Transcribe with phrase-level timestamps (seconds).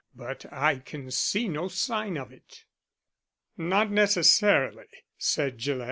[0.15, 2.65] But I can see no sign of it."
[3.55, 4.87] "Not necessarily,"
[5.19, 5.79] said Gillett.